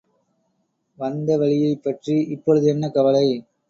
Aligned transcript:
வந்த 0.97 1.37
வழியைப் 1.37 1.83
பற்றி 1.83 2.19
இப்பொழுது 2.29 2.67
என்ன 2.67 2.89
கவலை? 2.89 3.25